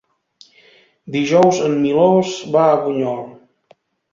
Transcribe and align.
Dijous 1.17 1.61
en 1.67 1.77
Milos 1.83 2.33
va 2.57 2.65
a 2.73 2.81
Bunyol. 2.87 3.25